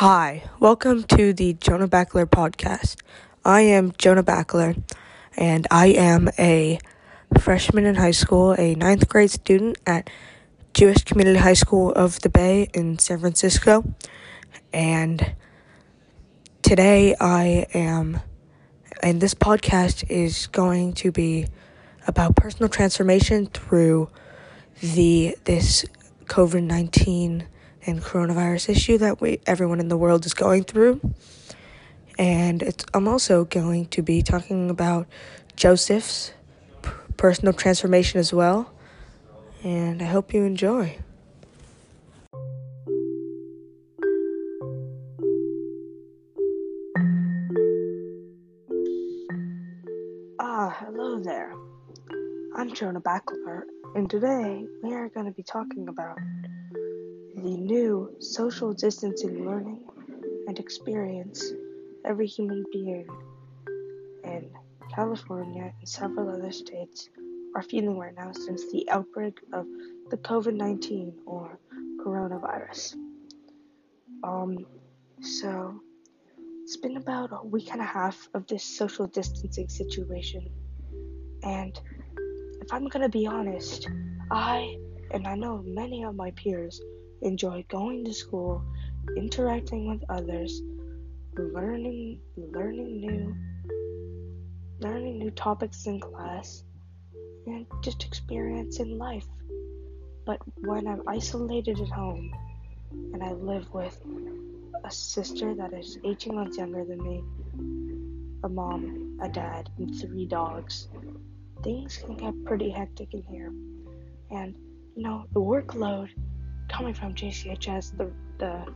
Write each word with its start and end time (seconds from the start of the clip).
Hi, 0.00 0.42
welcome 0.60 1.04
to 1.04 1.32
the 1.32 1.54
Jonah 1.54 1.88
Backler 1.88 2.26
podcast. 2.26 2.96
I 3.46 3.62
am 3.62 3.94
Jonah 3.96 4.22
Backler, 4.22 4.78
and 5.38 5.66
I 5.70 5.86
am 5.86 6.28
a 6.38 6.78
freshman 7.40 7.86
in 7.86 7.94
high 7.94 8.10
school, 8.10 8.54
a 8.58 8.74
ninth 8.74 9.08
grade 9.08 9.30
student 9.30 9.78
at 9.86 10.10
Jewish 10.74 11.02
Community 11.04 11.38
High 11.38 11.54
School 11.54 11.92
of 11.92 12.20
the 12.20 12.28
Bay 12.28 12.68
in 12.74 12.98
San 12.98 13.20
Francisco. 13.20 13.90
And 14.70 15.34
today 16.60 17.16
I 17.18 17.66
am, 17.72 18.20
and 19.02 19.18
this 19.22 19.32
podcast 19.32 20.04
is 20.10 20.46
going 20.48 20.92
to 20.92 21.10
be 21.10 21.46
about 22.06 22.36
personal 22.36 22.68
transformation 22.68 23.46
through 23.46 24.10
the 24.82 25.38
this 25.44 25.86
COVID 26.26 26.64
nineteen 26.64 27.48
and 27.86 28.02
coronavirus 28.02 28.68
issue 28.70 28.98
that 28.98 29.20
we 29.20 29.40
everyone 29.46 29.80
in 29.80 29.88
the 29.88 29.96
world 29.96 30.26
is 30.26 30.34
going 30.34 30.64
through. 30.64 31.00
And 32.18 32.62
it's, 32.62 32.84
I'm 32.92 33.06
also 33.06 33.44
going 33.44 33.86
to 33.86 34.02
be 34.02 34.22
talking 34.22 34.70
about 34.70 35.06
Joseph's 35.54 36.32
personal 37.16 37.52
transformation 37.52 38.18
as 38.18 38.32
well. 38.32 38.72
And 39.62 40.02
I 40.02 40.06
hope 40.06 40.34
you 40.34 40.44
enjoy. 40.44 40.98
Ah, 50.40 50.76
hello 50.80 51.20
there. 51.20 51.52
I'm 52.54 52.72
Jonah 52.72 53.00
Backler, 53.00 53.62
and 53.94 54.08
today 54.08 54.64
we 54.82 54.94
are 54.94 55.10
going 55.10 55.26
to 55.26 55.32
be 55.32 55.42
talking 55.42 55.88
about 55.88 56.18
the 57.36 57.56
new 57.56 58.10
social 58.18 58.72
distancing 58.72 59.44
learning 59.44 59.84
and 60.46 60.58
experience 60.58 61.52
every 62.06 62.26
human 62.26 62.64
being 62.72 63.06
in 64.24 64.50
California 64.94 65.70
and 65.78 65.88
several 65.88 66.30
other 66.30 66.50
states 66.50 67.10
are 67.54 67.62
feeling 67.62 67.98
right 67.98 68.14
now 68.16 68.32
since 68.32 68.72
the 68.72 68.88
outbreak 68.90 69.38
of 69.52 69.66
the 70.08 70.16
COVID 70.16 70.54
19 70.54 71.12
or 71.26 71.58
coronavirus. 72.00 72.94
Um, 74.24 74.64
so 75.20 75.78
it's 76.62 76.78
been 76.78 76.96
about 76.96 77.30
a 77.32 77.46
week 77.46 77.70
and 77.70 77.82
a 77.82 77.84
half 77.84 78.30
of 78.32 78.46
this 78.46 78.64
social 78.64 79.06
distancing 79.08 79.68
situation, 79.68 80.48
and 81.42 81.78
if 82.62 82.72
I'm 82.72 82.88
gonna 82.88 83.10
be 83.10 83.26
honest, 83.26 83.90
I 84.30 84.78
and 85.10 85.26
I 85.26 85.34
know 85.34 85.62
many 85.66 86.02
of 86.02 86.14
my 86.14 86.30
peers 86.30 86.80
enjoy 87.22 87.64
going 87.68 88.04
to 88.04 88.12
school, 88.12 88.64
interacting 89.16 89.88
with 89.88 90.02
others, 90.08 90.62
learning 91.36 92.20
learning 92.36 93.00
new 93.00 93.34
learning 94.80 95.18
new 95.18 95.30
topics 95.30 95.86
in 95.86 96.00
class, 96.00 96.64
and 97.46 97.66
just 97.82 98.04
experiencing 98.04 98.98
life. 98.98 99.26
But 100.24 100.40
when 100.58 100.86
I'm 100.86 101.02
isolated 101.06 101.80
at 101.80 101.88
home 101.88 102.34
and 103.12 103.22
I 103.22 103.32
live 103.32 103.72
with 103.72 103.98
a 104.84 104.90
sister 104.90 105.54
that 105.54 105.72
is 105.72 105.98
18 106.04 106.34
months 106.34 106.58
younger 106.58 106.84
than 106.84 107.02
me, 107.02 107.22
a 108.42 108.48
mom, 108.48 109.18
a 109.22 109.28
dad, 109.28 109.70
and 109.78 109.94
three 109.98 110.26
dogs, 110.26 110.88
things 111.62 111.96
can 111.96 112.16
get 112.16 112.44
pretty 112.44 112.70
hectic 112.70 113.14
in 113.14 113.22
here. 113.22 113.52
And, 114.30 114.54
you 114.94 115.02
know, 115.02 115.26
the 115.32 115.40
workload 115.40 116.10
coming 116.68 116.94
from 116.94 117.14
JCHS, 117.14 117.96
the, 117.96 118.10
the 118.38 118.66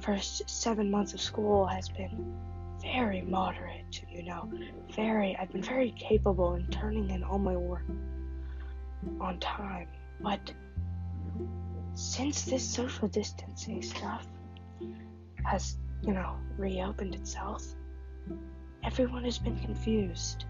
first 0.00 0.48
seven 0.48 0.90
months 0.90 1.14
of 1.14 1.20
school 1.20 1.66
has 1.66 1.88
been 1.88 2.34
very 2.82 3.22
moderate, 3.22 4.02
you 4.10 4.22
know, 4.22 4.50
very, 4.94 5.36
I've 5.36 5.52
been 5.52 5.62
very 5.62 5.92
capable 5.92 6.54
in 6.54 6.66
turning 6.68 7.10
in 7.10 7.22
all 7.22 7.38
my 7.38 7.56
work 7.56 7.84
on 9.20 9.38
time. 9.38 9.88
But 10.20 10.52
since 11.94 12.42
this 12.42 12.66
social 12.66 13.08
distancing 13.08 13.82
stuff 13.82 14.26
has, 15.44 15.76
you 16.02 16.12
know, 16.12 16.36
reopened 16.56 17.14
itself, 17.14 17.64
everyone 18.84 19.24
has 19.24 19.38
been 19.38 19.58
confused, 19.58 20.44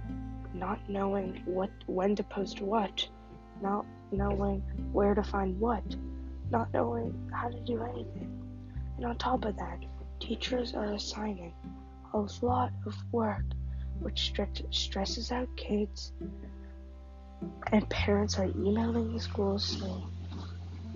not 0.54 0.78
knowing 0.88 1.42
what, 1.44 1.70
when 1.86 2.14
to 2.16 2.22
post 2.22 2.60
what, 2.60 3.06
not 3.62 3.86
knowing 4.12 4.60
where 4.92 5.14
to 5.14 5.22
find 5.22 5.58
what 5.58 5.84
not 6.50 6.72
knowing 6.72 7.30
how 7.32 7.48
to 7.48 7.60
do 7.60 7.82
anything. 7.82 8.40
And 8.96 9.06
on 9.06 9.16
top 9.16 9.44
of 9.44 9.56
that, 9.56 9.78
teachers 10.18 10.74
are 10.74 10.92
assigning 10.92 11.52
a 12.12 12.26
lot 12.42 12.72
of 12.86 12.94
work, 13.12 13.44
which 14.00 14.32
stresses 14.70 15.32
out 15.32 15.48
kids. 15.56 16.12
And 17.72 17.88
parents 17.88 18.38
are 18.38 18.44
emailing 18.44 19.14
the 19.14 19.20
schools 19.20 19.64
saying, 19.64 20.02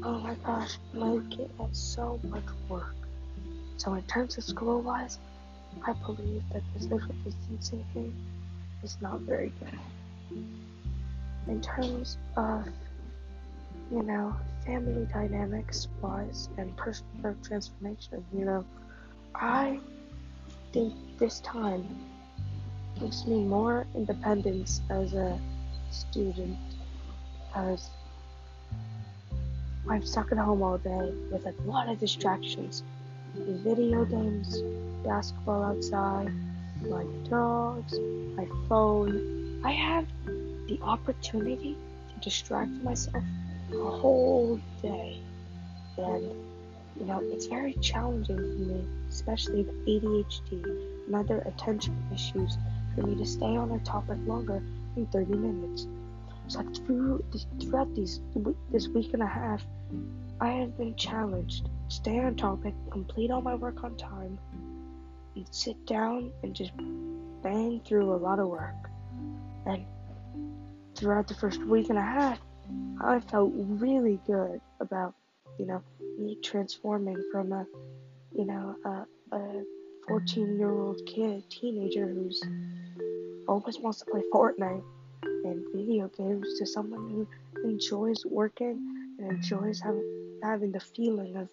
Oh 0.02 0.18
my 0.18 0.34
gosh, 0.44 0.76
my 0.92 1.18
kid 1.30 1.50
has 1.58 1.78
so 1.78 2.20
much 2.24 2.44
work. 2.68 2.94
So, 3.78 3.94
in 3.94 4.02
terms 4.02 4.36
of 4.36 4.44
school 4.44 4.82
wise, 4.82 5.18
I 5.86 5.92
believe 5.92 6.42
that 6.52 6.62
the 6.74 6.80
social 6.80 7.14
distancing 7.24 7.84
thing 7.94 8.14
is 8.82 8.98
not 9.00 9.20
very 9.20 9.52
good. 9.60 9.78
In 11.48 11.60
terms 11.62 12.18
of 12.36 12.68
you 13.94 14.02
know, 14.02 14.34
family 14.66 15.06
dynamics 15.12 15.86
wise 16.00 16.48
and 16.58 16.76
personal 16.76 17.36
transformation, 17.44 18.24
you 18.36 18.44
know, 18.44 18.64
I 19.36 19.78
think 20.72 20.94
this 21.16 21.38
time 21.40 21.86
gives 22.98 23.24
me 23.24 23.44
more 23.44 23.86
independence 23.94 24.80
as 24.90 25.14
a 25.14 25.38
student 25.92 26.58
because 27.46 27.88
I'm 29.88 30.04
stuck 30.04 30.32
at 30.32 30.38
home 30.38 30.62
all 30.62 30.78
day 30.78 31.12
with 31.30 31.46
a 31.46 31.54
lot 31.64 31.88
of 31.88 32.00
distractions. 32.00 32.82
Video 33.36 34.04
games, 34.04 34.60
basketball 35.04 35.62
outside, 35.62 36.32
my 36.82 37.04
dogs, 37.30 37.96
my 38.36 38.48
phone. 38.68 39.60
I 39.64 39.70
have 39.70 40.06
the 40.66 40.80
opportunity 40.82 41.76
to 42.08 42.20
distract 42.20 42.72
myself 42.82 43.22
a 43.72 43.90
whole 43.90 44.60
day. 44.82 45.20
And, 45.96 46.24
you 46.98 47.06
know, 47.06 47.20
it's 47.24 47.46
very 47.46 47.74
challenging 47.74 48.36
for 48.36 48.42
me, 48.42 48.84
especially 49.08 49.62
with 49.62 49.86
ADHD 49.86 50.62
and 51.06 51.14
other 51.14 51.38
attention 51.46 51.96
issues, 52.12 52.56
for 52.94 53.02
me 53.06 53.16
to 53.16 53.26
stay 53.26 53.56
on 53.56 53.72
a 53.72 53.78
topic 53.80 54.18
longer 54.26 54.62
than 54.94 55.06
30 55.06 55.34
minutes. 55.34 55.86
So 56.48 56.62
through, 56.84 57.24
throughout 57.60 57.94
these 57.94 58.20
this 58.70 58.88
week 58.88 59.14
and 59.14 59.22
a 59.22 59.26
half, 59.26 59.64
I 60.40 60.48
have 60.50 60.76
been 60.76 60.94
challenged 60.96 61.66
to 61.66 61.70
stay 61.94 62.18
on 62.18 62.36
topic, 62.36 62.74
complete 62.90 63.30
all 63.30 63.40
my 63.40 63.54
work 63.54 63.82
on 63.82 63.96
time, 63.96 64.38
and 65.36 65.46
sit 65.50 65.86
down 65.86 66.32
and 66.42 66.54
just 66.54 66.72
bang 67.42 67.80
through 67.84 68.12
a 68.12 68.16
lot 68.16 68.38
of 68.38 68.48
work. 68.48 68.90
And 69.66 69.84
throughout 70.94 71.28
the 71.28 71.34
first 71.34 71.64
week 71.64 71.88
and 71.88 71.98
a 71.98 72.02
half, 72.02 72.40
I 73.00 73.20
felt 73.20 73.52
really 73.54 74.20
good 74.26 74.60
about, 74.80 75.14
you 75.58 75.66
know, 75.66 75.82
me 76.18 76.38
transforming 76.42 77.22
from 77.32 77.52
a, 77.52 77.66
you 78.32 78.44
know, 78.44 78.76
a, 78.84 79.36
a 79.36 79.62
14 80.08 80.58
year 80.58 80.70
old 80.70 81.00
kid, 81.06 81.42
teenager 81.50 82.06
who's 82.06 82.42
always 83.48 83.78
wants 83.78 84.00
to 84.00 84.06
play 84.06 84.22
Fortnite 84.32 84.82
and 85.22 85.64
video 85.74 86.08
games 86.08 86.58
to 86.58 86.66
someone 86.66 87.10
who 87.10 87.68
enjoys 87.68 88.24
working 88.24 89.16
and 89.18 89.30
enjoys 89.32 89.80
having, 89.80 90.40
having 90.42 90.72
the 90.72 90.80
feeling 90.80 91.36
of, 91.36 91.48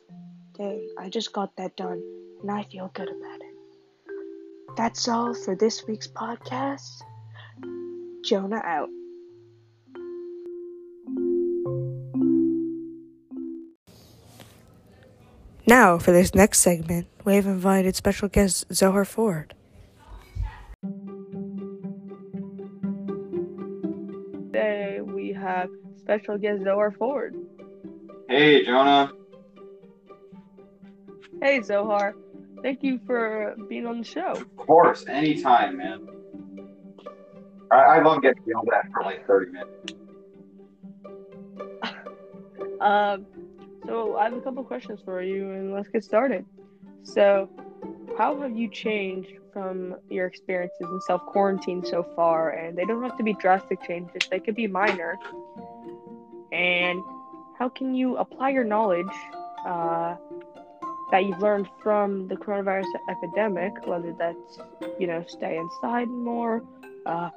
dang, 0.57 0.87
I 0.97 1.09
just 1.09 1.33
got 1.33 1.55
that 1.57 1.75
done 1.75 2.01
and 2.41 2.51
I 2.51 2.63
feel 2.63 2.89
good 2.93 3.09
about 3.09 3.41
it. 3.41 3.51
That's 4.77 5.07
all 5.07 5.33
for 5.33 5.55
this 5.55 5.85
week's 5.87 6.07
podcast. 6.07 7.01
Jonah 8.23 8.61
out. 8.63 8.89
Now, 15.71 15.97
for 15.97 16.11
this 16.11 16.35
next 16.35 16.59
segment, 16.59 17.07
we 17.23 17.35
have 17.35 17.45
invited 17.45 17.95
special 17.95 18.27
guest 18.27 18.65
Zohar 18.73 19.05
Ford. 19.05 19.53
Today 24.33 24.99
we 25.01 25.31
have 25.31 25.69
special 25.95 26.37
guest 26.37 26.63
Zohar 26.65 26.91
Ford. 26.91 27.37
Hey, 28.27 28.65
Jonah. 28.65 29.13
Hey, 31.41 31.61
Zohar. 31.61 32.15
Thank 32.61 32.83
you 32.83 32.99
for 33.07 33.55
being 33.69 33.85
on 33.85 33.99
the 33.99 34.05
show. 34.05 34.31
Of 34.31 34.53
course, 34.57 35.05
anytime, 35.07 35.77
man. 35.77 36.05
I, 37.71 37.77
I 37.77 38.03
love 38.03 38.21
getting 38.21 38.43
yelled 38.45 38.67
at 38.75 38.91
for 38.91 39.03
like 39.03 39.25
30 39.25 39.51
minutes. 39.53 39.93
um, 42.81 43.25
so 43.91 44.15
I 44.15 44.23
have 44.23 44.33
a 44.33 44.39
couple 44.39 44.63
questions 44.63 45.01
for 45.03 45.21
you, 45.21 45.51
and 45.51 45.73
let's 45.73 45.89
get 45.89 46.05
started. 46.05 46.45
So, 47.03 47.49
how 48.17 48.39
have 48.39 48.55
you 48.55 48.69
changed 48.69 49.33
from 49.51 49.95
your 50.09 50.27
experiences 50.27 50.87
in 50.89 51.01
self 51.01 51.25
quarantine 51.25 51.83
so 51.83 52.01
far? 52.15 52.51
And 52.51 52.77
they 52.77 52.85
don't 52.85 53.03
have 53.03 53.17
to 53.17 53.23
be 53.23 53.33
drastic 53.33 53.83
changes, 53.85 54.21
they 54.31 54.39
could 54.39 54.55
be 54.55 54.67
minor. 54.67 55.17
And 56.53 57.01
how 57.59 57.67
can 57.67 57.93
you 57.93 58.15
apply 58.15 58.51
your 58.51 58.63
knowledge 58.63 59.15
uh, 59.65 60.15
that 61.11 61.25
you've 61.25 61.39
learned 61.39 61.67
from 61.83 62.29
the 62.29 62.35
coronavirus 62.35 62.87
epidemic, 63.09 63.73
whether 63.85 64.13
that's, 64.17 64.59
you 64.99 65.07
know, 65.07 65.25
stay 65.27 65.57
inside 65.57 66.07
more, 66.07 66.63
uh, 67.05 67.29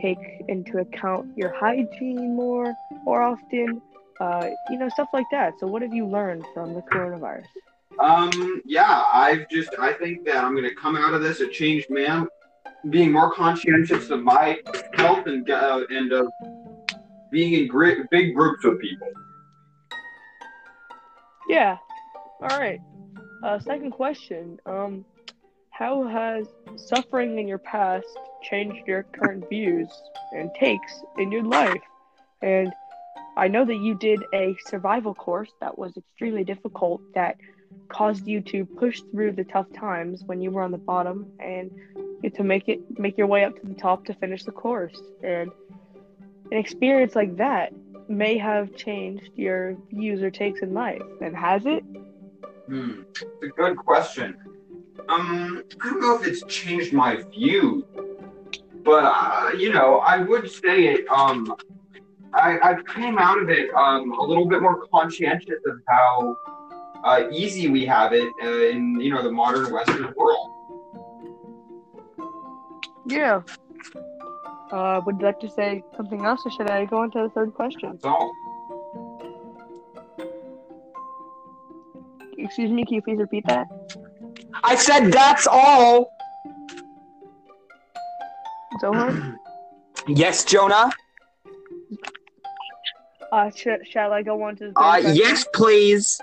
take 0.00 0.18
into 0.46 0.78
account 0.78 1.36
your 1.36 1.52
hygiene 1.52 2.36
more 2.36 2.72
more 3.04 3.22
often, 3.22 3.82
uh, 4.20 4.48
you 4.70 4.78
know, 4.78 4.88
stuff 4.90 5.08
like 5.12 5.26
that. 5.30 5.58
So, 5.58 5.66
what 5.66 5.82
have 5.82 5.92
you 5.92 6.06
learned 6.06 6.44
from 6.54 6.74
the 6.74 6.82
coronavirus? 6.82 7.46
Um, 7.98 8.62
yeah, 8.64 9.04
I've 9.12 9.48
just, 9.48 9.70
I 9.78 9.92
think 9.92 10.24
that 10.24 10.42
I'm 10.42 10.54
going 10.54 10.68
to 10.68 10.74
come 10.74 10.96
out 10.96 11.14
of 11.14 11.22
this 11.22 11.40
a 11.40 11.48
changed 11.48 11.90
man, 11.90 12.26
being 12.90 13.12
more 13.12 13.32
conscientious 13.32 14.10
of 14.10 14.22
my 14.22 14.58
health 14.94 15.26
and, 15.26 15.48
uh, 15.48 15.84
and 15.90 16.12
of 16.12 16.28
being 17.30 17.54
in 17.54 17.68
great, 17.68 17.98
big 18.10 18.34
groups 18.34 18.64
of 18.64 18.78
people. 18.80 19.08
Yeah. 21.48 21.76
All 22.40 22.58
right. 22.58 22.80
Uh, 23.42 23.58
second 23.60 23.92
question. 23.92 24.58
Um, 24.66 25.04
how 25.70 26.06
has 26.06 26.46
suffering 26.76 27.38
in 27.38 27.48
your 27.48 27.58
past 27.58 28.06
changed 28.42 28.86
your 28.86 29.02
current 29.02 29.48
views 29.48 29.88
and 30.32 30.50
takes 30.58 31.00
in 31.18 31.30
your 31.32 31.42
life? 31.42 31.82
And 32.42 32.72
I 33.36 33.48
know 33.48 33.64
that 33.64 33.76
you 33.76 33.94
did 33.94 34.24
a 34.32 34.56
survival 34.66 35.14
course 35.14 35.50
that 35.60 35.76
was 35.76 35.96
extremely 35.96 36.44
difficult 36.44 37.00
that 37.14 37.36
caused 37.88 38.26
you 38.26 38.40
to 38.40 38.64
push 38.64 39.02
through 39.10 39.32
the 39.32 39.44
tough 39.44 39.66
times 39.72 40.22
when 40.24 40.40
you 40.40 40.50
were 40.50 40.62
on 40.62 40.70
the 40.70 40.78
bottom 40.78 41.26
and 41.40 41.70
get 42.22 42.34
to 42.36 42.44
make 42.44 42.68
it 42.68 42.80
make 42.98 43.18
your 43.18 43.26
way 43.26 43.44
up 43.44 43.60
to 43.60 43.66
the 43.66 43.74
top 43.74 44.04
to 44.06 44.14
finish 44.14 44.44
the 44.44 44.52
course. 44.52 44.98
And 45.22 45.50
an 46.50 46.58
experience 46.58 47.14
like 47.16 47.36
that 47.36 47.72
may 48.08 48.38
have 48.38 48.76
changed 48.76 49.30
your 49.34 49.76
views 49.90 50.22
or 50.22 50.30
takes 50.30 50.60
in 50.60 50.72
life. 50.72 51.02
And 51.20 51.36
has 51.36 51.66
it? 51.66 51.82
Hmm, 52.66 53.02
it's 53.10 53.24
a 53.42 53.48
good 53.48 53.76
question. 53.76 54.36
Um, 55.08 55.64
I 55.82 55.90
don't 55.90 56.00
know 56.00 56.18
if 56.20 56.26
it's 56.26 56.42
changed 56.44 56.92
my 56.92 57.22
view, 57.30 57.86
but 58.84 59.04
uh, 59.04 59.50
you 59.58 59.72
know, 59.72 59.98
I 59.98 60.18
would 60.18 60.50
say 60.50 60.86
it. 60.86 61.08
Um, 61.08 61.54
I, 62.34 62.58
I 62.62 62.82
came 62.94 63.18
out 63.18 63.40
of 63.40 63.48
it 63.48 63.72
um, 63.74 64.12
a 64.12 64.22
little 64.22 64.46
bit 64.46 64.60
more 64.60 64.86
conscientious 64.88 65.60
of 65.66 65.78
how 65.88 66.36
uh, 67.04 67.28
easy 67.30 67.68
we 67.68 67.84
have 67.86 68.12
it 68.12 68.32
uh, 68.42 68.48
in 68.48 69.00
you 69.00 69.10
know 69.10 69.22
the 69.22 69.30
modern 69.30 69.72
Western 69.72 70.12
world. 70.16 70.50
Yeah. 73.06 73.42
Uh, 74.72 75.00
would 75.06 75.20
you 75.20 75.26
like 75.26 75.38
to 75.40 75.50
say 75.50 75.84
something 75.96 76.24
else, 76.24 76.40
or 76.44 76.50
should 76.50 76.70
I 76.70 76.86
go 76.86 76.98
on 76.98 77.10
to 77.12 77.22
the 77.22 77.28
third 77.28 77.54
question? 77.54 77.90
That's 77.92 78.04
all. 78.04 78.32
Excuse 82.36 82.70
me, 82.70 82.84
can 82.84 82.94
you 82.94 83.02
please 83.02 83.18
repeat 83.18 83.46
that? 83.46 83.68
I 84.64 84.74
said 84.74 85.12
that's 85.12 85.46
all. 85.46 86.10
Zohar? 88.80 89.38
Yes, 90.06 90.44
Jonah. 90.44 90.90
Uh, 93.34 93.50
sh- 93.50 93.82
shall 93.90 94.12
I 94.12 94.22
go 94.22 94.40
on 94.44 94.54
to 94.54 94.70
the 94.70 94.78
Uh, 94.78 95.12
yes, 95.12 95.44
please. 95.52 96.20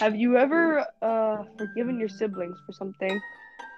Have 0.00 0.16
you 0.16 0.36
ever 0.36 0.84
uh, 1.00 1.44
forgiven 1.56 2.00
your 2.00 2.08
siblings 2.08 2.56
for 2.66 2.72
something, 2.72 3.20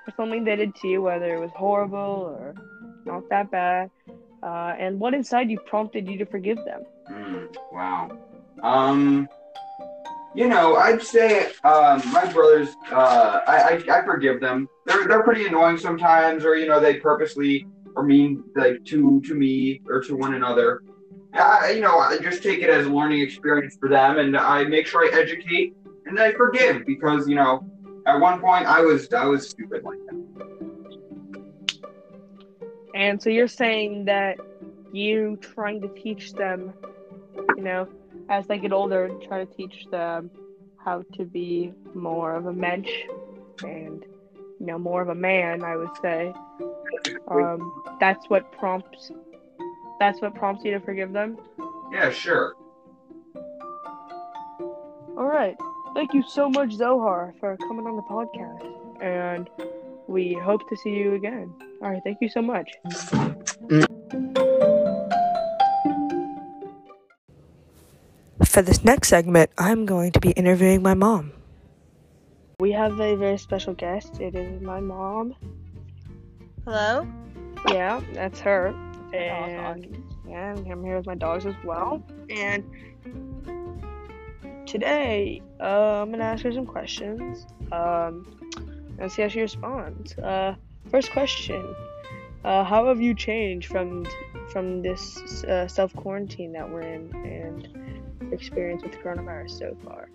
for 0.06 0.12
something 0.16 0.42
they 0.42 0.56
did 0.56 0.74
to 0.76 0.88
you, 0.88 1.02
whether 1.02 1.34
it 1.34 1.38
was 1.38 1.50
horrible 1.54 2.34
or 2.34 2.54
not 3.04 3.28
that 3.28 3.50
bad? 3.50 3.90
Uh, 4.42 4.74
and 4.78 4.98
what 4.98 5.12
inside 5.12 5.50
you 5.50 5.58
prompted 5.66 6.08
you 6.08 6.16
to 6.16 6.24
forgive 6.24 6.56
them? 6.64 6.82
Hmm, 7.06 7.44
wow. 7.72 8.10
Um, 8.62 9.28
you 10.34 10.48
know, 10.48 10.76
I'd 10.76 11.02
say 11.02 11.52
um, 11.62 12.00
my 12.10 12.24
brothers. 12.32 12.68
Uh, 12.90 13.40
I, 13.46 13.82
I 13.90 13.98
I 13.98 14.02
forgive 14.02 14.40
them. 14.40 14.66
They're 14.86 15.06
they're 15.06 15.24
pretty 15.24 15.46
annoying 15.46 15.76
sometimes, 15.76 16.46
or 16.46 16.56
you 16.56 16.66
know, 16.66 16.80
they 16.80 16.94
purposely 16.94 17.66
are 17.96 18.02
mean 18.02 18.44
like 18.54 18.84
to 18.86 19.20
to 19.22 19.34
me 19.34 19.80
or 19.86 20.00
to 20.02 20.16
one 20.16 20.34
another. 20.34 20.82
I, 21.32 21.70
you 21.70 21.80
know, 21.80 21.98
I 21.98 22.18
just 22.18 22.42
take 22.42 22.60
it 22.60 22.70
as 22.70 22.86
a 22.86 22.90
learning 22.90 23.20
experience 23.20 23.76
for 23.78 23.88
them, 23.88 24.18
and 24.18 24.36
I 24.36 24.64
make 24.64 24.86
sure 24.86 25.04
I 25.04 25.16
educate 25.16 25.76
and 26.06 26.18
I 26.18 26.32
forgive 26.32 26.84
because 26.86 27.28
you 27.28 27.36
know, 27.36 27.64
at 28.06 28.18
one 28.18 28.40
point 28.40 28.66
I 28.66 28.80
was 28.80 29.12
I 29.12 29.26
was 29.26 29.48
stupid 29.48 29.84
like 29.84 29.98
that. 30.06 30.20
And 32.94 33.22
so 33.22 33.30
you're 33.30 33.48
saying 33.48 34.06
that 34.06 34.38
you 34.92 35.38
trying 35.40 35.80
to 35.82 35.88
teach 35.88 36.32
them, 36.32 36.72
you 37.56 37.62
know, 37.62 37.88
as 38.28 38.46
they 38.46 38.58
get 38.58 38.72
older, 38.72 39.10
try 39.26 39.44
to 39.44 39.54
teach 39.54 39.86
them 39.90 40.30
how 40.76 41.02
to 41.16 41.24
be 41.24 41.72
more 41.94 42.34
of 42.34 42.46
a 42.46 42.52
mensch 42.52 42.90
and, 43.62 44.04
you 44.58 44.66
know, 44.66 44.78
more 44.78 45.02
of 45.02 45.08
a 45.08 45.14
man, 45.14 45.62
I 45.62 45.76
would 45.76 45.96
say. 46.02 46.32
Um, 47.28 47.82
that's 48.00 48.28
what 48.28 48.50
prompts. 48.52 49.10
That's 49.98 50.20
what 50.20 50.34
prompts 50.34 50.64
you 50.64 50.72
to 50.72 50.80
forgive 50.80 51.12
them. 51.12 51.38
Yeah, 51.92 52.10
sure. 52.10 52.54
All 55.16 55.26
right. 55.26 55.56
Thank 55.94 56.14
you 56.14 56.22
so 56.22 56.48
much, 56.48 56.72
Zohar, 56.72 57.34
for 57.40 57.56
coming 57.56 57.86
on 57.86 57.96
the 57.96 58.02
podcast, 58.02 59.02
and 59.02 59.50
we 60.06 60.34
hope 60.34 60.68
to 60.68 60.76
see 60.76 60.90
you 60.90 61.14
again. 61.14 61.52
All 61.82 61.90
right. 61.90 62.00
Thank 62.04 62.18
you 62.20 62.28
so 62.28 62.40
much. 62.40 62.70
For 68.44 68.62
this 68.62 68.84
next 68.84 69.08
segment, 69.08 69.50
I'm 69.58 69.86
going 69.86 70.12
to 70.12 70.20
be 70.20 70.30
interviewing 70.30 70.82
my 70.82 70.94
mom. 70.94 71.32
We 72.58 72.72
have 72.72 73.00
a 73.00 73.16
very 73.16 73.38
special 73.38 73.74
guest. 73.74 74.20
It 74.20 74.34
is 74.34 74.60
my 74.60 74.80
mom. 74.80 75.34
Hello? 76.64 77.06
Yeah, 77.68 78.00
that's 78.12 78.40
her. 78.40 78.68
And 79.12 80.04
yeah, 80.28 80.54
I'm 80.54 80.84
here 80.84 80.96
with 80.96 81.06
my 81.06 81.14
dogs 81.14 81.46
as 81.46 81.54
well. 81.64 82.02
And 82.28 82.64
today, 84.66 85.42
uh, 85.60 86.02
I'm 86.02 86.10
gonna 86.10 86.24
ask 86.24 86.44
her 86.44 86.52
some 86.52 86.66
questions. 86.66 87.46
Um, 87.72 88.40
and 88.98 89.10
see 89.10 89.22
how 89.22 89.28
she 89.28 89.40
responds. 89.40 90.16
Uh, 90.18 90.54
first 90.90 91.10
question: 91.12 91.74
uh, 92.44 92.62
How 92.62 92.86
have 92.86 93.00
you 93.00 93.14
changed 93.14 93.68
from 93.70 94.06
from 94.52 94.82
this 94.82 95.42
uh, 95.44 95.66
self 95.66 95.94
quarantine 95.96 96.52
that 96.52 96.70
we're 96.70 96.82
in 96.82 97.10
and 97.24 98.32
experience 98.32 98.82
with 98.82 98.92
coronavirus 98.92 99.58
so 99.58 99.76
far? 99.82 100.08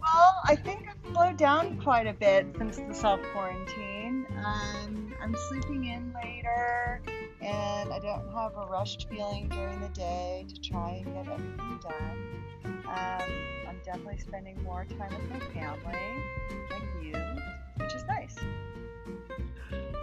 Well, 0.00 0.34
I 0.44 0.56
think 0.56 0.88
I've 0.88 1.12
slowed 1.12 1.36
down 1.36 1.80
quite 1.80 2.06
a 2.06 2.12
bit 2.12 2.46
since 2.58 2.76
the 2.76 2.94
self 2.94 3.20
quarantine. 3.32 4.26
Um, 4.44 5.01
I'm 5.22 5.36
sleeping 5.36 5.84
in 5.84 6.12
later, 6.12 7.00
and 7.40 7.92
I 7.92 8.00
don't 8.00 8.28
have 8.34 8.56
a 8.56 8.66
rushed 8.66 9.08
feeling 9.08 9.48
during 9.48 9.80
the 9.80 9.88
day 9.90 10.44
to 10.48 10.60
try 10.60 11.00
and 11.04 11.14
get 11.14 11.32
everything 11.32 11.78
done. 11.80 12.44
Um, 12.64 13.22
I'm 13.68 13.80
definitely 13.84 14.18
spending 14.18 14.60
more 14.64 14.84
time 14.84 15.14
with 15.14 15.30
my 15.30 15.38
family, 15.54 16.24
like 16.70 16.82
you, 17.00 17.14
which 17.76 17.94
is 17.94 18.04
nice. 18.06 18.36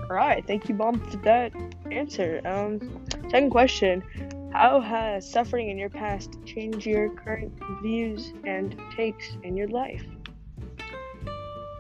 All 0.10 0.16
right, 0.16 0.46
thank 0.48 0.70
you, 0.70 0.76
mom, 0.76 1.02
for 1.12 1.18
that 1.18 1.52
answer. 1.92 2.40
Um, 2.46 3.06
second 3.30 3.50
question: 3.50 4.02
How 4.54 4.80
has 4.80 5.30
suffering 5.30 5.70
in 5.70 5.78
your 5.78 5.90
past 5.90 6.32
changed 6.46 6.86
your 6.86 7.10
current 7.10 7.52
views 7.82 8.32
and 8.46 8.82
takes 8.96 9.36
in 9.44 9.58
your 9.58 9.68
life? 9.68 10.06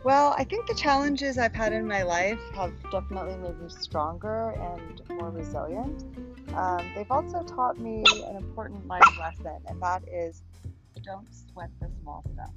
Well, 0.09 0.33
I 0.35 0.43
think 0.43 0.65
the 0.65 0.73
challenges 0.73 1.37
I've 1.37 1.53
had 1.53 1.71
in 1.71 1.87
my 1.87 2.01
life 2.01 2.39
have 2.55 2.73
definitely 2.91 3.37
made 3.37 3.61
me 3.61 3.69
stronger 3.69 4.55
and 4.59 5.03
more 5.11 5.29
resilient. 5.29 6.03
Um, 6.55 6.91
they've 6.95 7.11
also 7.11 7.43
taught 7.43 7.77
me 7.77 8.03
an 8.25 8.35
important 8.37 8.87
life 8.87 9.07
lesson, 9.19 9.57
and 9.67 9.79
that 9.83 10.01
is 10.11 10.41
don't 11.03 11.27
sweat 11.31 11.69
the 11.79 11.91
small 12.01 12.23
stuff. 12.33 12.49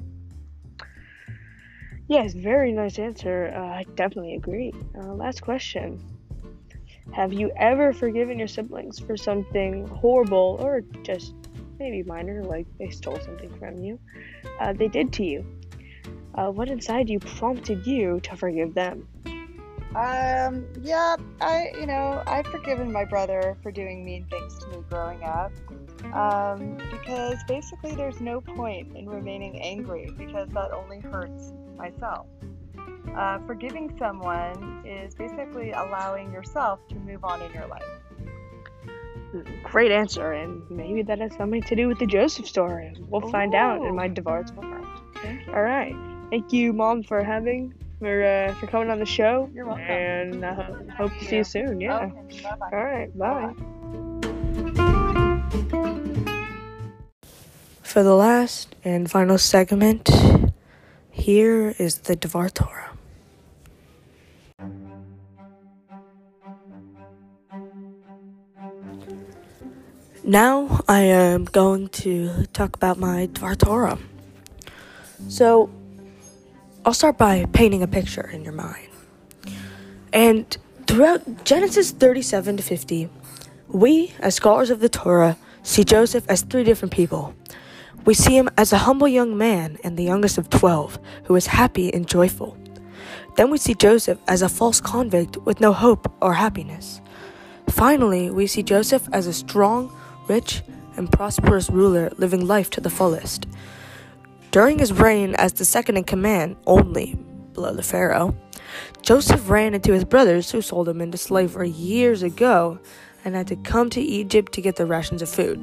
Yes, 2.09 2.33
very 2.33 2.73
nice 2.73 2.99
answer. 2.99 3.53
Uh, 3.55 3.61
I 3.61 3.85
definitely 3.97 4.37
agree. 4.37 4.73
Uh, 4.97 5.13
last 5.13 5.43
question: 5.43 6.03
Have 7.13 7.35
you 7.35 7.53
ever 7.59 7.93
forgiven 7.93 8.39
your 8.39 8.49
siblings 8.49 8.99
for 8.99 9.15
something 9.15 9.87
horrible 9.89 10.57
or 10.59 10.81
just 11.03 11.35
maybe 11.79 12.03
minor, 12.03 12.43
like 12.45 12.67
they 12.79 12.89
stole 12.89 13.21
something 13.21 13.55
from 13.59 13.77
you, 13.77 14.01
uh, 14.59 14.73
they 14.73 14.89
did 14.89 15.13
to 15.13 15.25
you? 15.27 15.45
Uh, 16.35 16.51
what 16.51 16.69
inside 16.69 17.09
you 17.09 17.19
prompted 17.19 17.87
you 17.87 18.21
to 18.21 18.37
forgive 18.37 18.75
them? 18.75 19.07
Um, 19.95 20.67
yeah, 20.81 21.17
I, 21.41 21.71
you 21.79 21.87
know, 21.87 22.23
I've 22.27 22.47
forgiven 22.47 22.91
my 22.91 23.05
brother 23.05 23.59
for 23.63 23.71
doing 23.71 24.05
mean 24.05 24.25
things 24.31 24.59
to 24.61 24.69
me 24.69 24.79
growing 24.89 25.23
up. 25.23 25.53
Um, 26.15 26.79
because 26.91 27.39
basically 27.47 27.95
there's 27.95 28.21
no 28.21 28.41
point 28.41 28.97
in 28.97 29.09
remaining 29.09 29.61
angry 29.61 30.11
because 30.17 30.49
that 30.51 30.73
only 30.73 31.01
hurts 31.01 31.53
myself. 31.77 32.27
Uh, 33.17 33.39
forgiving 33.47 33.95
someone 33.99 34.83
is 34.87 35.15
basically 35.15 35.73
allowing 35.73 36.33
yourself 36.33 36.81
to 36.89 36.95
move 36.97 37.25
on 37.25 37.43
in 37.43 37.53
your 37.53 37.67
life. 37.67 37.83
Great 39.63 39.93
answer, 39.93 40.33
and 40.33 40.63
maybe 40.71 41.03
that 41.03 41.19
has 41.19 41.35
something 41.37 41.63
to 41.63 41.77
do 41.77 41.89
with 41.89 41.99
the 41.99 42.07
Joseph 42.07 42.47
story. 42.47 42.95
We'll 43.09 43.31
find 43.31 43.55
out 43.55 43.83
in 43.83 43.95
my 43.95 44.09
tomorrow. 44.09 44.45
Thank. 45.23 45.49
All 45.49 45.63
right. 45.63 45.95
Thank 46.33 46.51
you, 46.51 46.73
Mom, 46.73 47.03
for 47.03 47.23
having 47.23 47.75
for 47.99 48.25
uh, 48.25 48.55
for 48.55 48.67
coming 48.67 48.89
on 48.89 48.99
the 48.99 49.05
show. 49.05 49.51
You're 49.53 49.67
welcome. 49.67 49.85
And 49.85 50.43
uh, 50.43 50.55
hope 50.97 51.13
to 51.19 51.25
see 51.27 51.37
you 51.37 51.45
soon. 51.45 51.79
Yeah. 51.79 52.09
Okay, 52.09 52.41
bye-bye. 52.43 52.71
All 52.73 52.83
right. 52.83 53.19
Bye. 53.19 53.53
For 57.83 58.03
the 58.03 58.15
last 58.15 58.75
and 58.83 59.11
final 59.11 59.37
segment, 59.37 60.09
here 61.11 61.75
is 61.77 61.99
the 61.99 62.17
Devar 62.17 62.49
Torah. 62.49 62.97
Now 70.25 70.81
I 70.89 71.01
am 71.01 71.45
going 71.45 71.89
to 71.89 72.47
talk 72.55 72.75
about 72.75 72.99
my 72.99 73.27
Dvar 73.27 73.59
Torah. 73.59 73.99
So, 75.29 75.69
I'll 76.85 76.95
start 76.95 77.17
by 77.17 77.45
painting 77.53 77.85
a 77.85 77.87
picture 77.87 78.29
in 78.29 78.43
your 78.43 78.55
mind. 78.55 78.89
And 80.13 80.57
throughout 80.89 81.45
Genesis 81.45 81.93
37 81.93 82.57
to 82.57 82.63
50, 82.63 83.09
we, 83.69 84.13
as 84.19 84.35
scholars 84.35 84.69
of 84.69 84.81
the 84.81 84.89
Torah, 84.89 85.37
see 85.63 85.85
Joseph 85.85 86.25
as 86.29 86.43
three 86.43 86.65
different 86.65 86.93
people. 86.93 87.37
We 88.05 88.15
see 88.15 88.37
him 88.37 88.51
as 88.59 88.73
a 88.73 88.79
humble 88.79 89.07
young 89.07 89.39
man 89.39 89.79
and 89.85 89.97
the 89.97 90.03
youngest 90.03 90.39
of 90.39 90.51
12, 90.51 90.99
who 91.27 91.37
is 91.37 91.47
happy 91.47 91.95
and 91.95 92.05
joyful. 92.05 92.59
Then 93.37 93.49
we 93.49 93.59
see 93.59 93.75
Joseph 93.75 94.19
as 94.27 94.43
a 94.43 94.49
false 94.49 94.81
convict 94.81 95.37
with 95.37 95.61
no 95.61 95.73
hope 95.73 96.13
or 96.21 96.35
happiness. 96.35 97.01
Finally, 97.69 98.29
we 98.31 98.49
see 98.49 98.65
Joseph 98.65 99.09
as 99.13 99.29
a 99.29 99.33
strong, 99.33 99.97
rich, 100.27 100.63
and 100.97 101.13
prosperous 101.13 101.71
ruler 101.71 102.11
living 102.19 102.45
life 102.45 102.71
to 102.71 102.81
the 102.81 102.91
fullest. 102.91 103.47
During 104.53 104.79
his 104.79 104.93
reign 104.93 105.35
as 105.37 105.55
the 105.55 105.65
second 105.65 105.97
in 105.97 106.05
command, 106.05 106.57
only 106.67 107.15
below 107.55 107.73
the 107.73 107.83
Pharaoh, 107.83 108.37
Joseph 109.01 109.49
ran 109.49 109.73
into 109.73 109.95
his 109.95 110.05
brothers 110.05 110.51
who 110.51 110.61
sold 110.61 110.91
him 110.91 111.01
into 111.01 111.17
slavery 111.17 111.71
years 111.71 112.23
ago 112.23 112.79
and 113.25 113.35
had 113.35 113.47
to 113.47 113.57
come 113.57 113.89
to 113.89 114.01
Egypt 114.03 114.53
to 114.53 114.61
get 114.61 114.77
the 114.77 114.85
rations 114.85 115.23
of 115.23 115.31
food. 115.31 115.57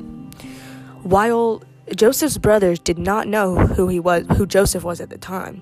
While 1.03 1.61
Joseph's 1.95 2.39
brothers 2.39 2.79
did 2.79 2.97
not 2.97 3.27
know 3.27 3.57
who 3.57 3.89
he 3.89 3.99
was, 3.99 4.25
who 4.37 4.47
Joseph 4.47 4.83
was 4.83 4.99
at 4.99 5.11
the 5.11 5.19
time, 5.19 5.61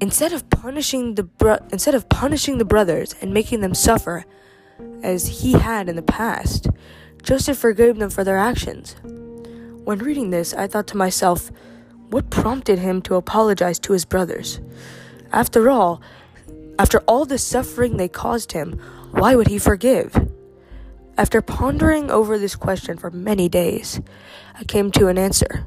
instead 0.00 0.32
of 0.32 0.48
punishing 0.48 1.14
the 1.16 1.24
bro- 1.24 1.66
instead 1.70 1.94
of 1.94 2.08
punishing 2.08 2.56
the 2.56 2.64
brothers 2.64 3.14
and 3.20 3.34
making 3.34 3.60
them 3.60 3.74
suffer 3.74 4.24
as 5.02 5.42
he 5.42 5.52
had 5.52 5.90
in 5.90 5.96
the 5.96 6.02
past, 6.02 6.68
Joseph 7.22 7.58
forgave 7.58 7.98
them 7.98 8.08
for 8.08 8.24
their 8.24 8.38
actions. 8.38 8.96
When 9.84 9.98
reading 9.98 10.30
this, 10.30 10.54
I 10.54 10.66
thought 10.68 10.86
to 10.88 10.96
myself, 10.96 11.50
what 12.10 12.30
prompted 12.30 12.78
him 12.78 13.02
to 13.02 13.14
apologize 13.14 13.78
to 13.80 13.92
his 13.92 14.04
brothers? 14.04 14.60
After 15.32 15.68
all, 15.68 16.00
after 16.78 17.00
all 17.00 17.24
the 17.24 17.38
suffering 17.38 17.96
they 17.96 18.08
caused 18.08 18.52
him, 18.52 18.78
why 19.10 19.34
would 19.34 19.48
he 19.48 19.58
forgive? 19.58 20.16
After 21.16 21.42
pondering 21.42 22.10
over 22.10 22.38
this 22.38 22.54
question 22.54 22.96
for 22.96 23.10
many 23.10 23.48
days, 23.48 24.00
I 24.54 24.64
came 24.64 24.90
to 24.92 25.08
an 25.08 25.18
answer. 25.18 25.66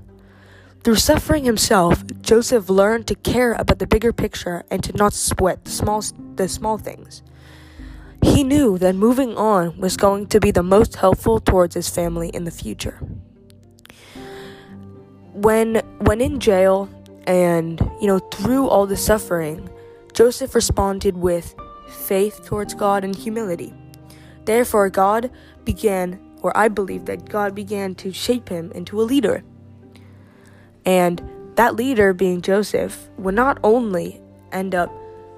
Through 0.84 0.96
suffering 0.96 1.44
himself, 1.44 2.04
Joseph 2.22 2.70
learned 2.70 3.06
to 3.08 3.16
care 3.16 3.54
about 3.54 3.78
the 3.80 3.86
bigger 3.86 4.14
picture 4.14 4.64
and 4.72 4.84
to 4.84 4.94
not 4.94 5.14
sweat 5.14 5.66
the 5.66 5.72
small, 5.72 6.04
the 6.36 6.48
small 6.48 6.78
things. 6.78 7.22
He 8.24 8.44
knew 8.44 8.78
that 8.78 8.96
moving 8.96 9.36
on 9.36 9.78
was 9.80 9.98
going 9.98 10.28
to 10.28 10.40
be 10.40 10.52
the 10.52 10.64
most 10.64 10.96
helpful 10.96 11.40
towards 11.40 11.76
his 11.76 11.90
family 11.90 12.30
in 12.30 12.46
the 12.46 12.52
future. 12.52 13.00
When 15.34 15.76
when 16.00 16.22
in 16.22 16.40
jail 16.40 16.90
and 17.26 17.80
you 18.02 18.08
know 18.08 18.20
through 18.20 18.68
all 18.68 18.86
the 18.86 18.98
suffering, 18.98 19.70
Joseph 20.14 20.56
responded 20.56 21.18
with 21.18 21.56
faith 21.88 22.46
towards 22.46 22.74
God 22.74 23.04
and 23.04 23.16
humility. 23.16 23.74
Therefore 24.46 24.90
God 24.90 25.32
began 25.64 26.20
or 26.42 26.56
I 26.58 26.68
believe 26.68 27.06
that 27.06 27.30
God 27.30 27.54
began 27.54 27.96
to 27.96 28.12
shape 28.12 28.50
him 28.50 28.72
into 28.72 29.00
a 29.00 29.04
leader. 29.04 29.44
And 30.86 31.22
that 31.56 31.76
leader 31.76 32.14
being 32.14 32.42
Joseph 32.42 33.10
would 33.18 33.36
not 33.36 33.60
only 33.64 34.20
end 34.52 34.74
up 34.74 34.92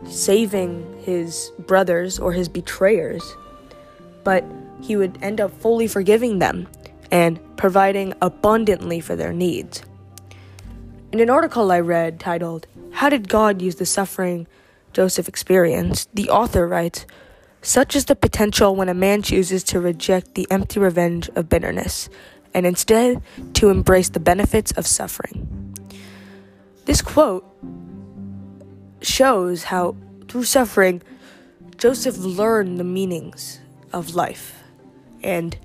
saving 0.07 1.01
his 1.03 1.51
brothers 1.59 2.19
or 2.19 2.31
his 2.31 2.47
betrayers, 2.47 3.35
but 4.23 4.45
he 4.81 4.95
would 4.95 5.17
end 5.21 5.41
up 5.41 5.51
fully 5.61 5.87
forgiving 5.87 6.39
them 6.39 6.67
and 7.13 7.39
providing 7.57 8.11
abundantly 8.23 8.99
for 8.99 9.15
their 9.15 9.31
needs. 9.31 9.83
In 11.11 11.19
an 11.19 11.29
article 11.29 11.71
I 11.71 11.79
read 11.79 12.19
titled, 12.19 12.65
How 12.91 13.07
Did 13.07 13.29
God 13.29 13.61
Use 13.61 13.75
the 13.75 13.85
Suffering 13.85 14.47
Joseph 14.93 15.29
Experienced? 15.29 16.09
the 16.15 16.31
author 16.31 16.67
writes, 16.67 17.05
Such 17.61 17.95
is 17.95 18.05
the 18.05 18.15
potential 18.15 18.75
when 18.75 18.89
a 18.89 18.95
man 18.95 19.21
chooses 19.21 19.63
to 19.65 19.79
reject 19.79 20.33
the 20.33 20.47
empty 20.49 20.79
revenge 20.79 21.29
of 21.35 21.49
bitterness 21.49 22.09
and 22.51 22.65
instead 22.65 23.21
to 23.53 23.69
embrace 23.69 24.09
the 24.09 24.19
benefits 24.19 24.71
of 24.71 24.87
suffering. 24.87 25.75
This 26.85 27.03
quote 27.03 27.45
shows 29.03 29.65
how, 29.65 29.95
through 30.27 30.45
suffering, 30.45 31.03
Joseph 31.77 32.17
learned 32.17 32.79
the 32.79 32.83
meanings 32.83 33.59
of 33.91 34.15
life. 34.15 34.63
And 35.21 35.55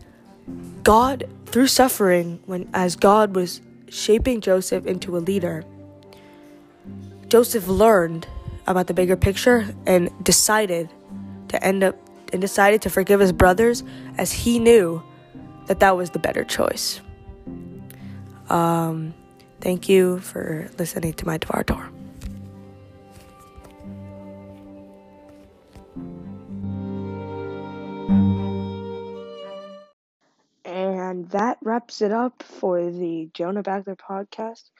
God, 0.83 1.28
through 1.49 1.67
suffering, 1.67 2.40
when 2.47 2.69
as 2.75 2.97
God 2.97 3.35
was 3.35 3.61
shaping 3.88 4.40
Joseph 4.40 4.87
into 4.87 5.17
a 5.17 5.19
leader, 5.19 5.64
Joseph 7.28 7.67
learned 7.69 8.26
about 8.67 8.87
the 8.87 8.95
bigger 8.95 9.17
picture 9.17 9.75
and 9.87 10.11
decided 10.25 10.90
to 11.49 11.62
end 11.64 11.83
up 11.83 11.97
and 12.33 12.40
decided 12.40 12.83
to 12.83 12.90
forgive 12.90 13.21
his 13.21 13.33
brothers 13.33 13.83
as 14.19 14.31
he 14.31 14.59
knew 14.59 15.02
that 15.67 15.81
that 15.81 15.97
was 15.97 16.11
the 16.11 16.19
better 16.19 16.45
choice. 16.45 17.00
Um, 18.50 19.14
thank 19.61 19.88
you 19.88 20.19
for 20.21 20.69
listening 20.78 21.14
to 21.14 21.26
my 21.26 21.38
Dvar 21.38 21.64
Torah. 21.64 21.90
Wraps 31.62 32.03
it 32.03 32.11
up 32.12 32.43
for 32.43 32.91
the 32.91 33.31
Jonah 33.33 33.62
Backler 33.62 33.97
podcast. 33.97 34.71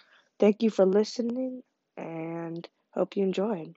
Thank 0.40 0.62
you 0.62 0.70
for 0.70 0.85
listening 0.87 1.62
and 1.97 2.68
hope 2.94 3.16
you 3.16 3.23
enjoyed. 3.25 3.76